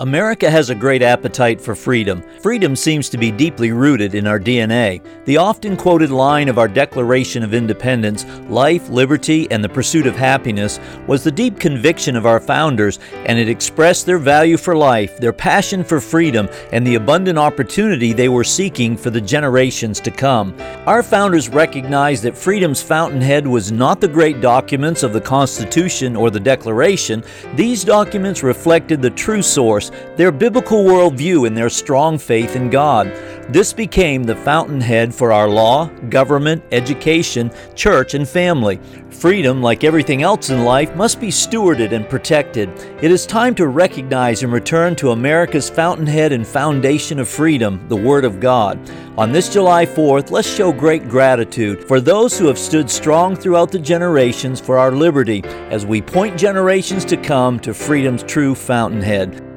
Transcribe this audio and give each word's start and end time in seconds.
America 0.00 0.50
has 0.50 0.70
a 0.70 0.74
great 0.74 1.02
appetite 1.02 1.60
for 1.60 1.74
freedom. 1.74 2.22
Freedom 2.40 2.74
seems 2.74 3.10
to 3.10 3.18
be 3.18 3.30
deeply 3.30 3.70
rooted 3.70 4.14
in 4.14 4.26
our 4.26 4.40
DNA. 4.40 5.02
The 5.26 5.36
often 5.36 5.76
quoted 5.76 6.08
line 6.08 6.48
of 6.48 6.58
our 6.58 6.68
Declaration 6.68 7.42
of 7.42 7.52
Independence, 7.52 8.24
life, 8.48 8.88
liberty, 8.88 9.46
and 9.50 9.62
the 9.62 9.68
pursuit 9.68 10.06
of 10.06 10.16
happiness, 10.16 10.80
was 11.06 11.22
the 11.22 11.30
deep 11.30 11.60
conviction 11.60 12.16
of 12.16 12.24
our 12.24 12.40
founders, 12.40 12.98
and 13.26 13.38
it 13.38 13.50
expressed 13.50 14.06
their 14.06 14.16
value 14.16 14.56
for 14.56 14.74
life, 14.74 15.18
their 15.18 15.34
passion 15.34 15.84
for 15.84 16.00
freedom, 16.00 16.48
and 16.72 16.86
the 16.86 16.94
abundant 16.94 17.38
opportunity 17.38 18.14
they 18.14 18.30
were 18.30 18.42
seeking 18.42 18.96
for 18.96 19.10
the 19.10 19.20
generations 19.20 20.00
to 20.00 20.10
come. 20.10 20.56
Our 20.86 21.02
founders 21.02 21.50
recognized 21.50 22.22
that 22.22 22.38
freedom's 22.38 22.82
fountainhead 22.82 23.46
was 23.46 23.70
not 23.70 24.00
the 24.00 24.08
great 24.08 24.40
documents 24.40 25.02
of 25.02 25.12
the 25.12 25.20
Constitution 25.20 26.16
or 26.16 26.30
the 26.30 26.40
Declaration. 26.40 27.22
These 27.54 27.84
documents 27.84 28.42
reflected 28.42 29.02
the 29.02 29.10
true 29.10 29.42
source 29.42 29.89
their 30.16 30.32
biblical 30.32 30.84
worldview, 30.84 31.46
and 31.46 31.56
their 31.56 31.70
strong 31.70 32.18
faith 32.18 32.56
in 32.56 32.70
God. 32.70 33.12
This 33.52 33.72
became 33.72 34.22
the 34.22 34.36
fountainhead 34.36 35.12
for 35.12 35.32
our 35.32 35.48
law, 35.48 35.86
government, 36.08 36.62
education, 36.70 37.50
church, 37.74 38.14
and 38.14 38.28
family. 38.28 38.78
Freedom, 39.10 39.60
like 39.60 39.82
everything 39.82 40.22
else 40.22 40.50
in 40.50 40.64
life, 40.64 40.94
must 40.94 41.20
be 41.20 41.28
stewarded 41.28 41.90
and 41.90 42.08
protected. 42.08 42.68
It 43.02 43.10
is 43.10 43.26
time 43.26 43.56
to 43.56 43.66
recognize 43.66 44.44
and 44.44 44.52
return 44.52 44.94
to 44.96 45.10
America's 45.10 45.68
fountainhead 45.68 46.30
and 46.30 46.46
foundation 46.46 47.18
of 47.18 47.28
freedom, 47.28 47.84
the 47.88 47.96
Word 47.96 48.24
of 48.24 48.38
God. 48.38 48.78
On 49.18 49.32
this 49.32 49.52
July 49.52 49.84
4th, 49.84 50.30
let's 50.30 50.48
show 50.48 50.72
great 50.72 51.08
gratitude 51.08 51.82
for 51.88 52.00
those 52.00 52.38
who 52.38 52.46
have 52.46 52.58
stood 52.58 52.88
strong 52.88 53.34
throughout 53.34 53.72
the 53.72 53.80
generations 53.80 54.60
for 54.60 54.78
our 54.78 54.92
liberty 54.92 55.42
as 55.70 55.84
we 55.84 56.00
point 56.00 56.38
generations 56.38 57.04
to 57.06 57.16
come 57.16 57.58
to 57.58 57.74
freedom's 57.74 58.22
true 58.22 58.54
fountainhead. 58.54 59.49